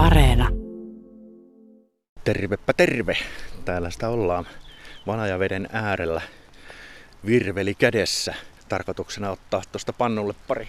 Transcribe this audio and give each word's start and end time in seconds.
Areena. 0.00 0.48
Tervepä 2.24 2.72
terve. 2.72 3.16
Täällä 3.64 3.90
sitä 3.90 4.08
ollaan 4.08 4.46
Vanajaveden 5.06 5.68
äärellä 5.72 6.20
virveli 7.26 7.74
kädessä. 7.74 8.34
Tarkoituksena 8.68 9.30
ottaa 9.30 9.62
tuosta 9.72 9.92
pannulle 9.92 10.34
pari 10.48 10.68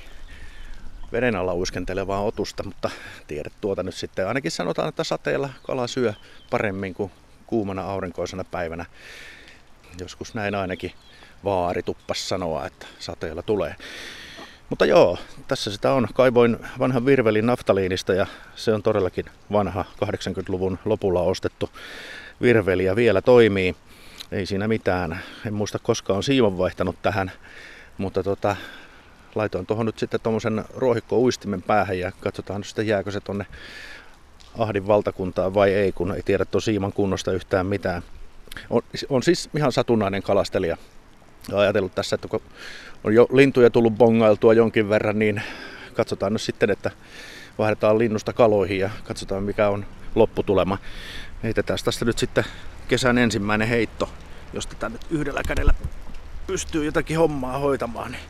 veden 1.12 1.36
alla 1.36 1.55
uiskentelevaa 1.55 2.21
otusta, 2.21 2.63
mutta 2.63 2.89
tiedät 3.28 3.54
tuota 3.62 3.84
nyt 3.84 3.95
sitten. 3.95 4.27
Ainakin 4.27 4.52
sanotaan, 4.52 4.89
että 4.89 5.04
sateella 5.04 5.50
kala 5.63 5.88
syö 5.88 6.13
paremmin 6.50 6.93
kuin 6.93 7.11
kuumana 7.48 7.82
aurinkoisena 7.82 8.43
päivänä. 8.43 8.86
Joskus 10.00 10.34
näin 10.34 10.55
ainakin 10.55 10.91
vaari 11.43 11.84
tuppas 11.84 12.29
sanoa, 12.29 12.66
että 12.66 12.86
sateella 13.00 13.41
tulee. 13.41 13.75
Mutta 14.71 14.85
joo, 14.85 15.17
tässä 15.47 15.71
sitä 15.71 15.93
on. 15.93 16.07
Kaivoin 16.13 16.57
vanhan 16.79 17.05
virvelin 17.05 17.45
naftaliinista 17.45 18.13
ja 18.13 18.27
se 18.55 18.73
on 18.73 18.83
todellakin 18.83 19.25
vanha 19.51 19.85
80-luvun 20.05 20.79
lopulla 20.85 21.21
ostettu 21.21 21.70
virveli 22.41 22.85
ja 22.85 22.95
vielä 22.95 23.21
toimii. 23.21 23.76
Ei 24.31 24.45
siinä 24.45 24.67
mitään. 24.67 25.20
En 25.45 25.53
muista 25.53 25.79
koskaan 25.79 26.17
on 26.17 26.23
siivan 26.23 26.57
vaihtanut 26.57 26.95
tähän, 27.02 27.31
mutta 27.98 28.23
tota, 28.23 28.55
laitoin 29.35 29.65
tuohon 29.65 29.85
nyt 29.85 29.99
sitten 29.99 30.20
tuommoisen 30.23 30.65
ruohikko-uistimen 30.76 31.62
päähän 31.62 31.99
ja 31.99 32.12
katsotaan 32.20 32.59
nyt 32.59 32.67
sitten 32.67 32.88
jääkö 32.88 33.12
se 33.12 33.20
tonne 33.20 33.45
Ahdin 34.57 34.88
valtakuntaan 34.88 35.53
vai 35.53 35.73
ei, 35.73 35.91
kun 35.91 36.15
ei 36.15 36.23
tiedä 36.23 36.45
tuon 36.45 36.62
siiman 36.62 36.93
kunnosta 36.93 37.31
yhtään 37.31 37.65
mitään. 37.65 38.01
On, 38.70 38.81
on 39.09 39.23
siis 39.23 39.49
ihan 39.55 39.71
satunnainen 39.71 40.23
kalastelija. 40.23 40.77
Ja 41.50 41.59
ajatellut 41.59 41.95
tässä, 41.95 42.16
että 42.16 42.27
kun 42.27 42.41
on 43.04 43.13
jo 43.13 43.27
lintuja 43.31 43.70
tullut 43.70 43.94
bongailtua 43.94 44.54
jonkin 44.54 44.90
verran, 44.90 45.20
niin 45.20 45.41
katsotaan 45.94 46.34
nyt 46.34 46.41
sitten, 46.41 46.70
että 46.70 46.91
vaihdetaan 47.58 47.98
linnusta 47.98 48.34
kaloihin 48.34 48.80
ja 48.80 48.90
katsotaan 49.04 49.44
mikä 49.44 49.70
on 49.70 49.85
lopputulema. 50.16 50.77
Heitetään 51.44 51.80
tästä 51.85 52.05
nyt 52.05 52.18
sitten 52.18 52.43
kesän 52.88 53.18
ensimmäinen 53.18 53.68
heitto, 53.68 54.10
jos 54.54 54.68
tätä 54.68 54.90
nyt 54.90 55.05
yhdellä 55.10 55.41
kädellä 55.48 55.74
pystyy 56.48 56.85
jotakin 56.85 57.18
hommaa 57.18 57.58
hoitamaan, 57.58 58.12
niin 58.12 58.24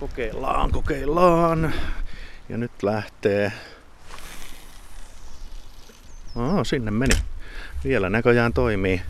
kokeillaan, 0.00 0.72
kokeillaan. 0.72 1.72
Ja 2.48 2.58
nyt 2.58 2.82
lähtee. 2.82 3.52
Aa, 6.36 6.64
sinne 6.64 6.90
meni. 6.90 7.14
Vielä 7.84 8.10
näköjään 8.10 8.52
toimii. 8.52 9.02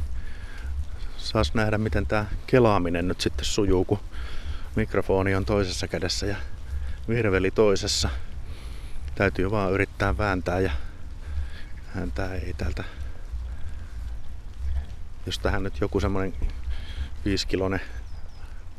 Saas 1.33 1.55
nähdä, 1.55 1.79
miten 1.79 2.07
tämä 2.07 2.27
kelaaminen 2.47 3.09
nyt 3.09 3.21
sitten 3.21 3.45
sujuu, 3.45 3.85
kun 3.85 3.99
mikrofoni 4.77 5.35
on 5.35 5.45
toisessa 5.45 5.89
kädessä 5.89 6.27
ja 6.27 6.37
virveli 7.09 7.51
toisessa. 7.51 8.09
Täytyy 9.15 9.51
vaan 9.51 9.73
yrittää 9.73 10.19
vääntää 10.19 10.61
ja 10.61 10.71
häntä 11.95 12.35
ei 12.35 12.55
täältä. 12.59 12.85
Jos 15.27 15.39
tähän 15.39 15.63
nyt 15.63 15.81
joku 15.81 16.01
semmonen 16.01 16.35
viiskilonen 17.25 17.81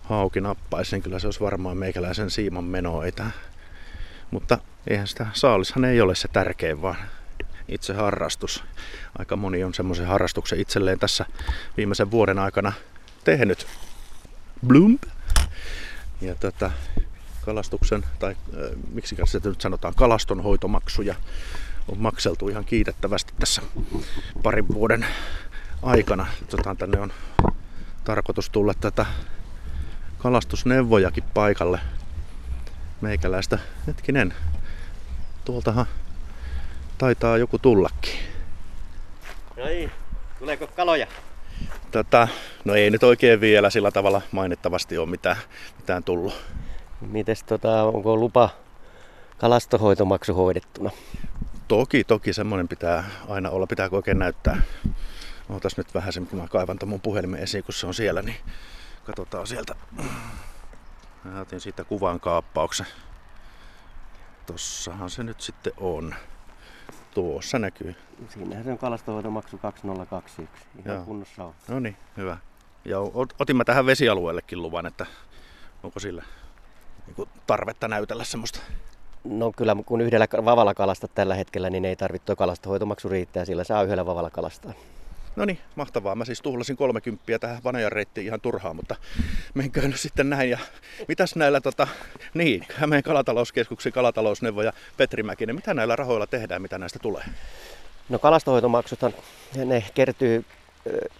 hauki 0.03 0.41
nappaisi, 0.41 0.95
niin 0.95 1.03
kyllä 1.03 1.19
se 1.19 1.27
olisi 1.27 1.39
varmaan 1.39 1.77
meikäläisen 1.77 2.29
siiman 2.29 2.63
meno. 2.63 3.03
Ei. 3.03 3.11
Mutta 4.31 4.57
eihän 4.87 5.07
sitä, 5.07 5.27
saalishan 5.33 5.85
ei 5.85 6.01
ole 6.01 6.15
se 6.15 6.27
tärkein, 6.27 6.81
vaan 6.81 6.97
itse 7.71 7.93
harrastus. 7.93 8.63
Aika 9.19 9.35
moni 9.35 9.63
on 9.63 9.73
semmoisen 9.73 10.07
harrastuksen 10.07 10.59
itselleen 10.59 10.99
tässä 10.99 11.25
viimeisen 11.77 12.11
vuoden 12.11 12.39
aikana 12.39 12.73
tehnyt. 13.23 13.67
Blump! 14.67 15.03
Ja 16.21 16.35
tota, 16.35 16.71
kalastuksen, 17.41 18.03
tai 18.19 18.31
äh, 18.31 18.71
miksi 18.91 19.15
se 19.25 19.41
nyt 19.45 19.61
sanotaan, 19.61 19.93
kalastonhoitomaksuja 19.95 21.15
on 21.87 21.97
makseltu 21.97 22.49
ihan 22.49 22.65
kiitettävästi 22.65 23.33
tässä 23.39 23.61
parin 24.43 24.67
vuoden 24.67 25.05
aikana. 25.83 26.27
Tota, 26.49 26.75
tänne 26.75 26.99
on 26.99 27.13
tarkoitus 28.03 28.49
tulla 28.49 28.73
tätä 28.73 29.05
kalastusneuvojakin 30.17 31.23
paikalle 31.33 31.79
meikäläistä. 33.01 33.59
Hetkinen, 33.87 34.33
tuoltahan 35.45 35.85
taitaa 37.01 37.37
joku 37.37 37.59
tullakin. 37.59 38.13
No 39.57 39.65
niin, 39.65 39.91
tuleeko 40.39 40.67
kaloja? 40.67 41.07
Tota, 41.91 42.27
no 42.65 42.73
ei 42.73 42.89
nyt 42.89 43.03
oikein 43.03 43.41
vielä 43.41 43.69
sillä 43.69 43.91
tavalla 43.91 44.21
mainittavasti 44.31 44.97
ole 44.97 45.09
mitään, 45.09 45.37
mitään 45.77 46.03
tullut. 46.03 46.33
Mites 47.01 47.43
tota, 47.43 47.83
onko 47.83 48.17
lupa 48.17 48.49
kalastohoitomaksu 49.37 50.33
hoidettuna? 50.33 50.91
Toki, 51.67 52.03
toki 52.03 52.33
semmoinen 52.33 52.67
pitää 52.67 53.03
aina 53.29 53.49
olla. 53.49 53.67
Pitääkö 53.67 53.95
oikein 53.95 54.19
näyttää? 54.19 54.61
Ootas 55.49 55.77
nyt 55.77 55.93
vähän 55.93 56.13
sen, 56.13 56.27
kun 56.27 56.39
mä 56.39 56.47
kaivan 56.47 56.77
mun 56.85 57.01
puhelimen 57.01 57.39
esiin, 57.39 57.63
kun 57.63 57.73
se 57.73 57.87
on 57.87 57.93
siellä, 57.93 58.21
niin 58.21 58.37
katsotaan 59.03 59.47
sieltä. 59.47 59.75
Mä 61.23 61.41
otin 61.41 61.59
siitä 61.61 61.83
kuvan 61.83 62.19
kaappauksen. 62.19 62.87
Tossahan 64.45 65.09
se 65.09 65.23
nyt 65.23 65.41
sitten 65.41 65.73
on. 65.77 66.15
Tuossa 67.13 67.59
näkyy. 67.59 67.95
Siinähän 68.29 68.63
se 68.63 68.71
on 68.71 68.77
kalastohoitomaksu 68.77 69.57
2021. 69.57 70.69
Ihan 70.85 70.95
Joo. 70.95 71.05
kunnossa 71.05 71.43
on. 71.43 71.53
No 71.67 71.79
niin, 71.79 71.95
hyvä. 72.17 72.37
Ja 72.85 72.99
otin 73.39 73.55
mä 73.55 73.63
tähän 73.63 73.85
vesialueellekin 73.85 74.61
luvan, 74.61 74.85
että 74.85 75.05
onko 75.83 75.99
sillä 75.99 76.23
niin 77.07 77.29
tarvetta 77.47 77.87
näytellä 77.87 78.23
semmoista? 78.23 78.59
No 79.23 79.51
kyllä 79.57 79.75
kun 79.85 80.01
yhdellä 80.01 80.27
vavalla 80.45 80.73
kalasta 80.73 81.07
tällä 81.07 81.35
hetkellä, 81.35 81.69
niin 81.69 81.85
ei 81.85 81.95
tarvitse 81.95 82.35
kalastohoitomaksu 82.35 83.09
riittää, 83.09 83.45
sillä 83.45 83.63
saa 83.63 83.83
yhdellä 83.83 84.05
vavalla 84.05 84.29
kalastaa. 84.29 84.73
No 85.35 85.45
niin, 85.45 85.59
mahtavaa. 85.75 86.15
Mä 86.15 86.25
siis 86.25 86.41
tuhlasin 86.41 86.77
30 86.77 87.39
tähän 87.39 87.63
Vanajan 87.63 87.91
reittiin 87.91 88.27
ihan 88.27 88.41
turhaan, 88.41 88.75
mutta 88.75 88.95
menkää 89.53 89.87
nyt 89.87 89.99
sitten 89.99 90.29
näin. 90.29 90.49
Ja 90.49 90.57
mitäs 91.07 91.35
näillä, 91.35 91.61
tota, 91.61 91.87
niin, 92.33 92.65
Hämeen 92.75 93.03
kalatalouskeskuksen 93.03 93.91
kalatalousneuvo 93.91 94.61
ja 94.61 94.73
Petri 94.97 95.23
Mäkinen, 95.23 95.55
mitä 95.55 95.73
näillä 95.73 95.95
rahoilla 95.95 96.27
tehdään, 96.27 96.61
mitä 96.61 96.77
näistä 96.77 96.99
tulee? 96.99 97.23
No 98.09 98.19
kalastohoitomaksuthan, 98.19 99.13
ne 99.65 99.83
kertyy 99.93 100.45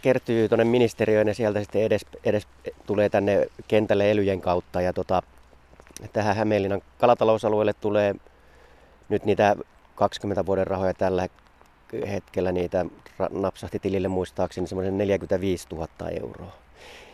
kertyy 0.01 0.49
tuonne 0.49 0.65
ministeriöön 0.65 1.27
ja 1.27 1.33
sieltä 1.33 1.59
sitten 1.59 1.81
edes, 1.81 2.05
edes 2.23 2.47
tulee 2.85 3.09
tänne 3.09 3.47
kentälle 3.67 4.11
elyjen 4.11 4.41
kautta. 4.41 4.81
Ja 4.81 4.93
tota, 4.93 5.23
tähän 6.13 6.35
Hämeenlinnan 6.35 6.81
kalatalousalueelle 6.99 7.73
tulee 7.73 8.15
nyt 9.09 9.25
niitä 9.25 9.55
20 9.95 10.45
vuoden 10.45 10.67
rahoja 10.67 10.93
tällä 10.93 11.27
hetkellä 12.07 12.51
niitä 12.51 12.85
napsahti 13.29 13.79
tilille 13.79 14.07
muistaakseni 14.07 14.67
semmoisen 14.67 14.97
45 14.97 15.67
000 15.71 15.87
euroa. 16.21 16.51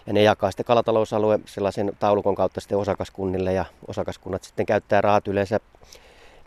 Ja 0.08 0.14
ne 0.14 0.24
jakaa 0.24 0.52
sitten 0.52 0.66
kalatalousalue 0.66 1.40
sellaisen 1.46 1.92
taulukon 2.00 2.36
kautta 2.36 2.62
sitten 2.62 2.78
osakaskunnille 2.78 3.54
ja 3.54 3.66
osakaskunnat 3.88 4.44
sitten 4.44 4.66
käyttää 4.66 5.02
rahat 5.02 5.28
yleensä 5.28 5.60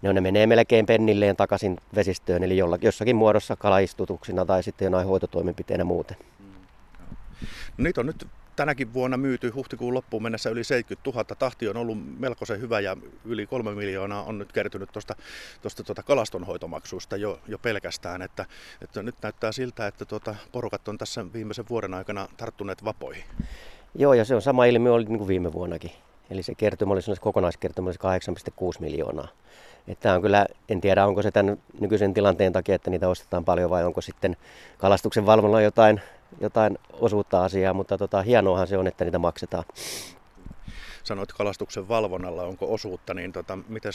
ne, 0.02 0.08
on, 0.08 0.14
ne 0.14 0.20
menee 0.20 0.46
melkein 0.46 0.86
pennilleen 0.86 1.36
takaisin 1.36 1.78
vesistöön, 1.94 2.42
eli 2.42 2.56
jollakin, 2.56 2.86
jossakin 2.88 3.16
muodossa 3.16 3.56
kalaistutuksina 3.56 4.46
tai 4.46 4.62
sitten 4.62 4.86
jonain 4.86 5.06
hoitotoimenpiteenä 5.06 5.84
muuten. 5.84 6.16
No 7.78 7.84
niitä 7.84 8.00
on 8.00 8.06
nyt 8.06 8.26
tänäkin 8.56 8.92
vuonna 8.92 9.16
myyty 9.16 9.48
huhtikuun 9.48 9.94
loppuun 9.94 10.22
mennessä 10.22 10.50
yli 10.50 10.64
70 10.64 11.10
000. 11.10 11.24
Tahti 11.24 11.68
on 11.68 11.76
ollut 11.76 12.18
melkoisen 12.18 12.60
hyvä 12.60 12.80
ja 12.80 12.96
yli 13.24 13.46
kolme 13.46 13.74
miljoonaa 13.74 14.22
on 14.22 14.38
nyt 14.38 14.52
kertynyt 14.52 14.92
tuosta, 14.92 15.14
tuosta 15.62 15.84
tuota 15.84 16.02
kalastonhoitomaksusta 16.02 17.16
jo, 17.16 17.40
jo 17.48 17.58
pelkästään. 17.58 18.22
Että, 18.22 18.46
että 18.82 19.02
nyt 19.02 19.14
näyttää 19.22 19.52
siltä, 19.52 19.86
että 19.86 20.04
tuota, 20.04 20.34
porukat 20.52 20.88
on 20.88 20.98
tässä 20.98 21.32
viimeisen 21.32 21.64
vuoden 21.70 21.94
aikana 21.94 22.28
tarttuneet 22.36 22.84
vapoihin. 22.84 23.24
Joo, 23.94 24.14
ja 24.14 24.24
se 24.24 24.34
on 24.34 24.42
sama 24.42 24.64
ilmiö 24.64 24.92
oli 24.92 25.04
niin 25.04 25.18
kuin 25.18 25.28
viime 25.28 25.52
vuonnakin. 25.52 25.90
Eli 26.30 26.42
se 26.42 26.54
kertymä 26.54 26.92
oli 26.92 27.00
kokonaiskertymä 27.20 27.90
8,6 27.90 27.96
miljoonaa. 28.80 29.28
Että 29.88 30.14
on 30.14 30.22
kyllä, 30.22 30.46
en 30.68 30.80
tiedä 30.80 31.06
onko 31.06 31.22
se 31.22 31.30
tämän 31.30 31.58
nykyisen 31.80 32.14
tilanteen 32.14 32.52
takia, 32.52 32.74
että 32.74 32.90
niitä 32.90 33.08
ostetaan 33.08 33.44
paljon 33.44 33.70
vai 33.70 33.84
onko 33.84 34.00
sitten 34.00 34.36
kalastuksen 34.78 35.26
valvonnalla 35.26 35.62
jotain, 35.62 36.00
jotain 36.40 36.78
osuutta 36.92 37.44
asiaa, 37.44 37.74
mutta 37.74 37.98
tota, 37.98 38.22
hienoahan 38.22 38.66
se 38.66 38.78
on, 38.78 38.86
että 38.86 39.04
niitä 39.04 39.18
maksetaan. 39.18 39.64
Sanoit 41.04 41.32
kalastuksen 41.32 41.88
valvonnalla, 41.88 42.42
onko 42.42 42.74
osuutta, 42.74 43.14
niin 43.14 43.32
tota, 43.32 43.58
miten 43.68 43.92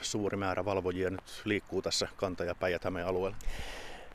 suuri 0.00 0.36
määrä 0.36 0.64
valvojia 0.64 1.10
nyt 1.10 1.42
liikkuu 1.44 1.82
tässä 1.82 2.08
Kanta- 2.16 2.44
ja 2.44 2.54
päijät 2.54 2.82
alueella? 3.06 3.36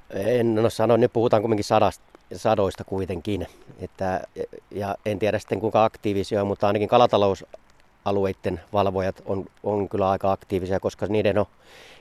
En 0.09 0.55
no 0.55 0.69
sano, 0.69 0.97
nyt 0.97 1.13
puhutaan 1.13 1.41
kuitenkin 1.41 1.63
sadasta, 1.63 2.05
sadoista 2.35 2.83
kuitenkin. 2.83 3.47
Että, 3.79 4.21
ja 4.71 4.95
en 5.05 5.19
tiedä 5.19 5.39
sitten 5.39 5.59
kuinka 5.59 5.83
aktiivisia, 5.83 6.45
mutta 6.45 6.67
ainakin 6.67 6.89
kalatalous 6.89 7.45
alueiden 8.05 8.61
valvojat 8.73 9.21
on, 9.25 9.45
on 9.63 9.89
kyllä 9.89 10.09
aika 10.09 10.31
aktiivisia, 10.31 10.79
koska 10.79 11.05
niiden 11.09 11.37
on 11.37 11.45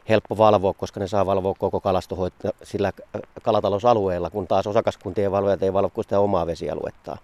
helppo 0.08 0.38
valvoa, 0.38 0.74
koska 0.74 1.00
ne 1.00 1.08
saa 1.08 1.26
valvoa 1.26 1.54
koko 1.58 1.80
kalastohoito 1.80 2.50
sillä 2.62 2.92
kalatalousalueella, 3.42 4.30
kun 4.30 4.46
taas 4.46 4.66
osakaskuntien 4.66 5.32
valvojat 5.32 5.62
ei 5.62 5.72
valvo 5.72 6.02
sitä 6.02 6.20
omaa 6.20 6.46
vesialuetta. 6.46 7.16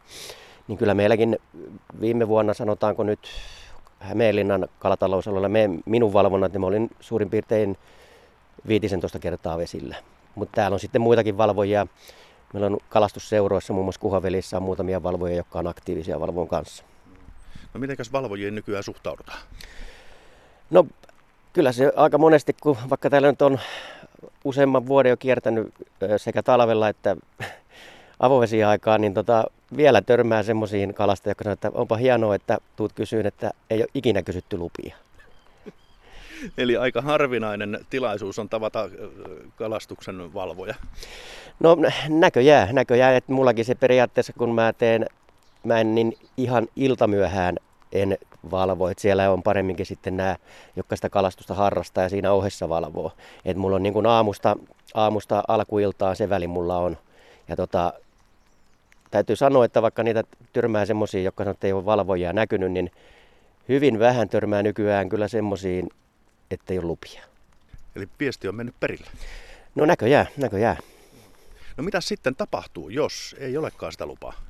Niin 0.69 0.79
kyllä 0.79 0.95
meilläkin 0.95 1.39
viime 2.01 2.29
vuonna, 2.29 2.55
sanotaanko 2.55 3.03
nyt 3.03 3.29
Hämeenlinnan 3.99 4.69
kalatalousalueella, 4.79 5.49
me, 5.49 5.71
minun 5.87 6.13
valvonnat, 6.13 6.53
niin 6.53 6.61
mä 6.61 6.67
olin 6.67 6.91
suurin 7.01 7.31
piirtein 7.31 7.79
15 8.69 9.19
kertaa 9.19 9.59
vesillä. 9.59 9.97
Mutta 10.35 10.57
täällä 10.57 10.75
on 10.75 10.81
sitten 10.81 11.01
muitakin 11.01 11.39
valvojia. 11.39 11.87
Meillä 12.53 12.67
on 12.67 12.79
kalastusseuroissa, 12.89 13.73
muun 13.73 13.87
muassa 13.87 14.01
Kuhavelissä 14.01 14.57
on 14.57 14.63
muutamia 14.63 15.03
valvojia, 15.03 15.37
jotka 15.37 15.59
on 15.59 15.67
aktiivisia 15.67 16.21
valvon 16.21 16.49
kanssa. 16.49 16.85
No 17.75 17.81
mitenkäs 17.81 18.13
valvojien 18.13 18.55
nykyään 18.55 18.85
suhtaudutaan? 18.85 19.39
No 20.71 20.87
kyllä 21.53 21.73
se 21.73 21.93
aika 21.97 22.19
monesti, 22.19 22.57
kun 22.61 22.77
vaikka 22.91 23.11
täällä 23.11 23.31
nyt 23.31 23.43
on 23.43 23.59
useamman 24.45 24.87
vuoden 24.87 25.11
jo 25.11 25.17
kiertänyt 25.17 25.75
sekä 26.17 26.43
talvella 26.43 26.89
että 26.89 27.17
avovesiaikaan, 28.21 29.01
niin 29.01 29.15
tota, 29.15 29.45
vielä 29.77 30.03
törmää 30.03 30.43
semmoisiin 30.43 30.95
kalastajia, 30.95 31.31
jotka 31.31 31.45
sanoo, 31.45 31.53
että 31.53 31.71
onpa 31.75 31.97
hienoa, 31.97 32.35
että 32.35 32.59
tuut 32.77 32.93
kysyyn, 32.93 33.27
että 33.27 33.51
ei 33.71 33.79
ole 33.79 33.89
ikinä 33.95 34.23
kysytty 34.23 34.57
lupia. 34.59 34.97
Eli 36.59 36.77
aika 36.77 37.03
harvinainen 37.03 37.87
tilaisuus 37.91 38.39
on 38.39 38.49
tavata 38.49 38.91
kalastuksen 39.57 40.35
valvoja. 40.35 40.75
No 41.61 41.77
näköjään, 42.09 42.75
näköjään, 42.75 43.15
että 43.15 43.33
mullakin 43.33 43.65
se 43.65 43.75
periaatteessa, 43.75 44.33
kun 44.33 44.55
mä 44.55 44.73
teen, 44.73 45.07
mä 45.65 45.81
en 45.81 45.95
niin 45.95 46.13
ihan 46.37 46.69
iltamyöhään 46.77 47.57
en 47.93 48.19
valvo. 48.51 48.89
Et 48.89 48.99
siellä 48.99 49.31
on 49.31 49.43
paremminkin 49.43 49.87
sitten 49.87 50.17
nämä, 50.17 50.37
jotka 50.77 50.97
sitä 50.97 51.11
kalastusta 51.11 51.55
harrastaa 51.55 52.03
ja 52.03 52.09
siinä 52.09 52.33
ohessa 52.33 52.69
valvoo. 52.69 53.13
Et 53.45 53.57
mulla 53.57 53.77
on 53.77 53.83
niin 53.83 53.93
kuin 53.93 54.07
aamusta, 54.07 54.57
aamusta 54.95 55.43
alkuiltaan 55.49 56.17
se 56.17 56.29
väli 56.29 56.47
mulla 56.47 56.77
on. 56.77 56.99
Ja 57.49 57.57
tota, 57.57 57.93
täytyy 59.11 59.37
sanoa, 59.37 59.65
että 59.65 59.83
vaikka 59.83 60.03
niitä 60.03 60.25
törmää 60.53 60.87
semmoisia, 60.87 61.23
jotka 61.23 61.45
sanoo, 61.45 61.53
että 61.53 61.67
ei 61.67 61.73
ole 61.73 61.85
valvojia 61.85 62.33
näkynyt, 62.33 62.73
niin 62.73 62.91
hyvin 63.69 63.99
vähän 63.99 64.29
törmää 64.29 64.63
nykyään 64.63 65.09
kyllä 65.09 65.29
semmoisiin, 65.29 65.89
että 66.51 66.73
ei 66.73 66.79
ole 66.79 66.87
lupia. 66.87 67.23
Eli 67.97 68.09
viesti 68.21 68.49
on 68.49 68.55
mennyt 68.55 68.75
perille? 68.81 69.07
No 69.75 69.85
näköjään, 69.85 70.27
näköjään. 70.37 70.77
No 71.77 71.85
mitä 71.85 72.01
sitten 72.01 72.37
tapahtuu, 72.37 72.89
jos 72.89 73.37
ei 73.39 73.57
olekaan 73.57 73.93
sitä 73.93 74.07
lupaa? 74.07 74.50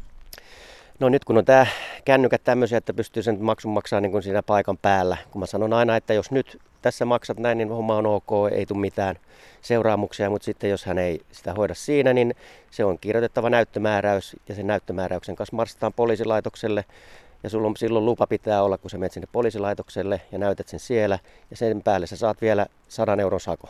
No 1.01 1.09
nyt 1.09 1.25
kun 1.25 1.39
on 1.39 1.45
tämä 1.45 1.67
kännykät 2.05 2.45
tämmöisiä, 2.45 2.79
että 2.79 2.95
pystyy 2.95 3.23
sen 3.23 3.45
maksun 3.45 3.73
maksaa 3.73 4.01
niin 4.01 4.23
siinä 4.23 4.43
paikan 4.43 4.79
päällä. 4.79 5.17
Kun 5.31 5.41
mä 5.41 5.47
sanon 5.47 5.73
aina, 5.73 5.97
että 5.97 6.15
jos 6.15 6.31
nyt 6.31 6.59
tässä 6.83 7.05
maksat 7.05 7.39
näin, 7.39 7.59
niin 7.59 7.69
homma 7.69 7.97
on 7.97 8.07
ok, 8.07 8.31
ei 8.53 8.67
tule 8.67 8.79
mitään 8.79 9.17
seuraamuksia, 9.63 10.31
mutta 10.31 10.45
sitten 10.45 10.71
jos 10.71 10.85
hän 10.85 10.99
ei 10.99 11.21
sitä 11.33 11.55
hoida 11.55 11.75
siinä, 11.75 12.13
niin 12.13 12.35
se 12.71 12.85
on 12.85 12.99
kirjoitettava 12.99 13.51
näyttömääräys 13.51 14.37
ja 14.49 14.55
sen 14.55 14.67
näyttömääräyksen 14.67 15.37
kanssa 15.37 15.57
marssitaan 15.57 15.93
poliisilaitokselle 15.93 16.85
ja 17.43 17.51
sulla 17.51 17.69
on, 17.69 17.77
silloin 17.77 18.05
lupa 18.05 18.27
pitää 18.27 18.63
olla, 18.63 18.79
kun 18.79 18.91
sä 18.91 18.99
menet 18.99 19.13
sinne 19.13 19.29
poliisilaitokselle 19.33 20.21
ja 20.33 20.39
näytät 20.39 20.69
sen 20.69 20.81
siellä 20.81 21.19
ja 21.51 21.57
sen 21.57 21.83
päälle 21.83 22.07
sä 22.07 22.17
saat 22.17 22.41
vielä 22.41 22.67
100 22.89 23.17
euron 23.21 23.41
sako. 23.41 23.69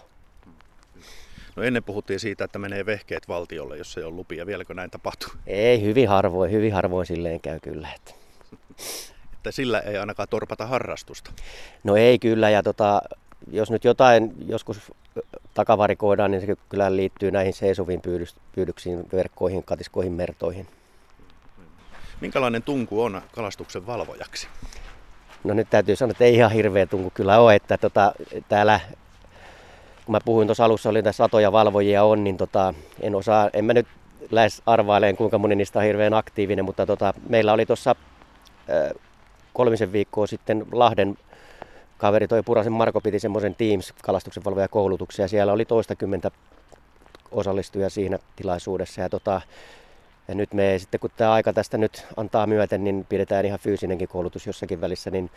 No 1.56 1.62
ennen 1.62 1.85
puhuttiin 1.85 2.20
siitä, 2.20 2.44
että 2.44 2.58
menee 2.58 2.87
vehkeet 2.87 3.29
valtiolle, 3.29 3.76
jos 3.76 3.99
ei 3.99 4.05
ole 4.05 4.14
lupia. 4.14 4.47
Vieläkö 4.47 4.75
näin 4.75 4.91
tapahtuu? 4.91 5.29
Ei, 5.47 5.82
hyvin 5.82 6.08
harvoin, 6.08 6.50
hyvin 6.52 6.73
harvoin 6.73 7.06
silleen 7.06 7.41
käy 7.41 7.61
kyllä. 7.61 7.88
Että. 7.97 8.14
että 9.32 9.50
sillä 9.50 9.81
ei 9.81 9.99
ainakaan 9.99 10.29
torpata 10.29 10.67
harrastusta. 10.67 11.31
No 11.85 11.97
ei 11.97 12.19
kyllä, 12.19 12.50
ja 12.50 12.62
tota, 12.62 13.02
jos 13.50 13.70
nyt 13.70 13.85
jotain 13.85 14.32
joskus 14.47 14.93
takavarikoidaan, 15.55 16.31
niin 16.31 16.47
se 16.47 16.56
kyllä 16.69 16.97
liittyy 16.97 17.31
näihin 17.31 17.52
seisoviin 17.52 18.00
pyydyksiin, 18.52 19.05
verkkoihin, 19.12 19.64
katiskoihin, 19.64 20.12
mertoihin. 20.12 20.67
Minkälainen 22.20 22.62
tunku 22.62 23.02
on 23.02 23.23
kalastuksen 23.35 23.87
valvojaksi? 23.87 24.49
No 25.44 25.55
nyt 25.55 25.70
täytyy 25.70 25.97
sanoa, 25.97 26.11
että 26.11 26.25
ei 26.25 26.35
ihan 26.35 26.50
hirveä 26.50 26.87
tunku 26.87 27.11
kyllä 27.14 27.38
ole, 27.38 27.55
että 27.55 27.79
tota, 27.79 28.12
täällä 28.49 28.81
kun 30.10 30.16
mä 30.16 30.20
puhuin 30.24 30.48
tuossa 30.48 30.64
alussa, 30.64 30.88
oli 30.88 31.02
tässä 31.02 31.24
satoja 31.24 31.52
valvojia 31.52 32.04
on, 32.04 32.24
niin 32.24 32.36
tota, 32.36 32.74
en 33.00 33.14
osaa, 33.14 33.50
en 33.52 33.64
mä 33.64 33.74
nyt 33.74 33.86
lähes 34.30 34.62
arvaileen, 34.66 35.16
kuinka 35.16 35.38
moni 35.38 35.54
niistä 35.54 35.78
on 35.78 35.84
hirveän 35.84 36.14
aktiivinen, 36.14 36.64
mutta 36.64 36.86
tota, 36.86 37.14
meillä 37.28 37.52
oli 37.52 37.66
tuossa 37.66 37.94
kolmisen 39.52 39.92
viikkoa 39.92 40.26
sitten 40.26 40.66
Lahden 40.72 41.18
kaveri 41.98 42.28
toi 42.28 42.42
Purasen 42.42 42.72
Marko 42.72 43.00
piti 43.00 43.20
semmoisen 43.20 43.54
Teams-kalastuksen 43.54 44.42
koulutuksia 44.70 45.28
siellä 45.28 45.52
oli 45.52 45.64
toistakymmentä 45.64 46.30
osallistujia 47.30 47.90
siinä 47.90 48.18
tilaisuudessa. 48.36 49.00
Ja, 49.00 49.08
tota, 49.08 49.40
ja 50.28 50.34
nyt 50.34 50.54
me 50.54 50.78
sitten, 50.78 51.00
kun 51.00 51.10
tämä 51.16 51.32
aika 51.32 51.52
tästä 51.52 51.78
nyt 51.78 52.06
antaa 52.16 52.46
myöten, 52.46 52.84
niin 52.84 53.06
pidetään 53.08 53.46
ihan 53.46 53.58
fyysinenkin 53.58 54.08
koulutus 54.08 54.46
jossakin 54.46 54.80
välissä, 54.80 55.10
niin 55.10 55.30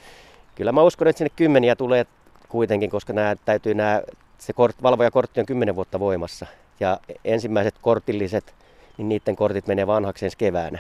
kyllä 0.56 0.72
mä 0.72 0.82
uskon, 0.82 1.08
että 1.08 1.18
sinne 1.18 1.32
kymmeniä 1.36 1.76
tulee 1.76 2.06
kuitenkin, 2.50 2.90
koska 2.90 3.14
nämä 3.14 3.36
täytyy 3.46 3.74
nämä 3.74 4.02
se 4.46 4.54
kort, 4.54 4.84
valvojakortti 4.84 5.40
on 5.40 5.46
10 5.46 5.76
vuotta 5.76 6.00
voimassa. 6.00 6.46
Ja 6.80 7.00
ensimmäiset 7.26 7.76
kortilliset, 7.82 8.56
niin 8.98 9.10
niiden 9.10 9.36
kortit 9.36 9.68
menee 9.68 9.88
vanhaksi 9.88 10.26
ensi 10.26 10.38
keväänä. 10.38 10.80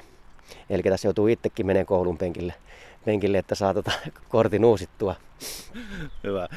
Eli 0.70 0.84
tässä 0.84 1.08
joutuu 1.08 1.28
itsekin 1.28 1.66
menemään 1.66 1.86
koulun 1.86 2.18
penkille, 2.18 2.54
penkille 3.06 3.38
että 3.38 3.56
saa 3.56 3.74
tota 3.74 3.92
kortin 4.30 4.66
uusittua. 4.66 5.16
Hyvä. 6.24 6.48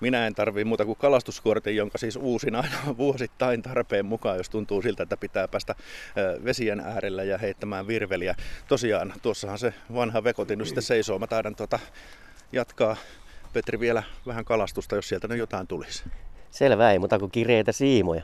Minä 0.00 0.26
en 0.26 0.34
tarvii 0.34 0.64
muuta 0.64 0.84
kuin 0.84 0.98
kalastuskortin, 0.98 1.76
jonka 1.76 1.98
siis 1.98 2.16
uusin 2.16 2.54
aina 2.54 2.76
vuosittain 2.98 3.62
tarpeen 3.62 4.06
mukaan, 4.06 4.36
jos 4.36 4.50
tuntuu 4.50 4.82
siltä, 4.82 5.02
että 5.02 5.16
pitää 5.16 5.48
päästä 5.48 5.74
vesien 6.44 6.80
äärellä 6.80 7.24
ja 7.24 7.38
heittämään 7.38 7.86
virveliä. 7.86 8.34
Tosiaan, 8.68 9.14
tuossahan 9.22 9.58
se 9.58 9.74
vanha 9.94 10.24
vekotin 10.24 10.58
nyt 10.58 10.68
sitten 10.68 10.82
seisoo. 10.82 11.18
Mä 11.18 11.26
taidan 11.26 11.56
tuota 11.56 11.78
jatkaa 12.52 12.96
Petri 13.52 13.80
vielä 13.80 14.02
vähän 14.26 14.44
kalastusta, 14.44 14.96
jos 14.96 15.08
sieltä 15.08 15.28
nyt 15.28 15.38
jotain 15.38 15.66
tulisi. 15.66 16.04
Selvä, 16.50 16.92
ei 16.92 16.98
muuta 16.98 17.18
kuin 17.18 17.30
kireitä 17.30 17.72
siimoja. 17.72 18.22